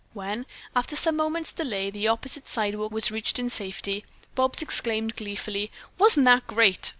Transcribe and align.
When, 0.13 0.47
after 0.75 0.95
some 0.95 1.15
moments' 1.17 1.53
delay, 1.53 1.91
the 1.91 2.07
opposite 2.07 2.47
sidewalk 2.47 2.91
was 2.91 3.11
reached 3.11 3.37
in 3.37 3.51
safety, 3.51 4.03
Bobs 4.33 4.63
exclaimed 4.63 5.15
gleefully: 5.15 5.71
"Wasn't 5.99 6.25
that 6.25 6.47
great?" 6.47 6.89